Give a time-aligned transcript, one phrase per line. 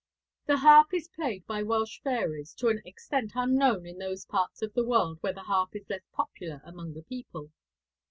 [0.47, 4.73] The harp is played by Welsh fairies to an extent unknown in those parts of
[4.73, 7.51] the world where the harp is less popular among the people.